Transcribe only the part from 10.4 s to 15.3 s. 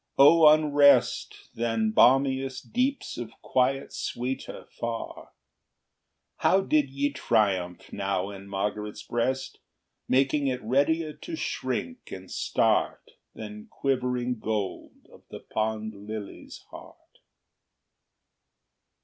it readier to shrink and start Than quivering gold of